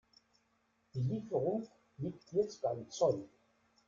Die 0.95 1.01
Lieferung 1.03 1.69
liegt 1.97 2.31
jetzt 2.33 2.63
beim 2.63 2.89
Zoll. 2.89 3.29